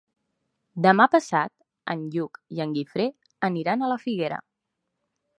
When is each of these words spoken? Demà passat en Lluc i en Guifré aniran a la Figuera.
Demà 0.85 1.05
passat 1.15 1.51
en 1.93 2.01
Lluc 2.15 2.39
i 2.59 2.63
en 2.65 2.73
Guifré 2.77 3.05
aniran 3.49 3.83
a 3.83 3.91
la 3.93 3.99
Figuera. 4.07 4.41